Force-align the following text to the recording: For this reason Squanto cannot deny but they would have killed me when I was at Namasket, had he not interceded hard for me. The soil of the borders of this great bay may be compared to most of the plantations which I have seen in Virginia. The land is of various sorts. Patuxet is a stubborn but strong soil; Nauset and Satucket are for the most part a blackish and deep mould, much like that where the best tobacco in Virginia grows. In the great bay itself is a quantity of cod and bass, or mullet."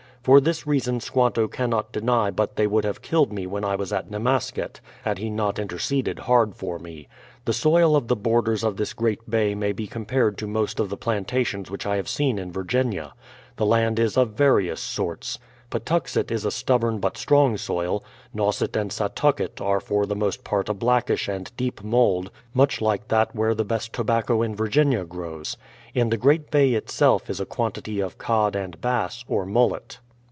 For 0.23 0.39
this 0.39 0.67
reason 0.67 0.99
Squanto 0.99 1.47
cannot 1.47 1.91
deny 1.91 2.29
but 2.29 2.55
they 2.55 2.67
would 2.67 2.83
have 2.83 3.01
killed 3.01 3.33
me 3.33 3.47
when 3.47 3.65
I 3.65 3.75
was 3.75 3.91
at 3.91 4.11
Namasket, 4.11 4.79
had 5.03 5.17
he 5.17 5.31
not 5.31 5.57
interceded 5.57 6.19
hard 6.19 6.55
for 6.55 6.77
me. 6.77 7.07
The 7.45 7.53
soil 7.53 7.95
of 7.95 8.07
the 8.07 8.15
borders 8.15 8.63
of 8.63 8.77
this 8.77 8.93
great 8.93 9.27
bay 9.27 9.55
may 9.55 9.71
be 9.71 9.87
compared 9.87 10.37
to 10.37 10.45
most 10.45 10.79
of 10.79 10.91
the 10.91 10.95
plantations 10.95 11.71
which 11.71 11.87
I 11.87 11.95
have 11.95 12.07
seen 12.07 12.37
in 12.37 12.51
Virginia. 12.51 13.13
The 13.55 13.65
land 13.65 13.97
is 13.97 14.15
of 14.15 14.33
various 14.33 14.79
sorts. 14.79 15.39
Patuxet 15.71 16.29
is 16.29 16.45
a 16.45 16.51
stubborn 16.51 16.99
but 16.99 17.17
strong 17.17 17.57
soil; 17.57 18.03
Nauset 18.31 18.75
and 18.75 18.91
Satucket 18.93 19.59
are 19.59 19.79
for 19.79 20.05
the 20.05 20.15
most 20.15 20.43
part 20.43 20.69
a 20.69 20.75
blackish 20.75 21.27
and 21.27 21.51
deep 21.57 21.83
mould, 21.83 22.29
much 22.53 22.79
like 22.79 23.07
that 23.07 23.35
where 23.35 23.55
the 23.55 23.65
best 23.65 23.91
tobacco 23.91 24.43
in 24.43 24.55
Virginia 24.55 25.03
grows. 25.03 25.57
In 25.95 26.09
the 26.11 26.15
great 26.17 26.51
bay 26.51 26.75
itself 26.75 27.27
is 27.27 27.39
a 27.39 27.45
quantity 27.47 27.99
of 27.99 28.19
cod 28.19 28.55
and 28.55 28.79
bass, 28.79 29.25
or 29.27 29.47
mullet." 29.47 29.97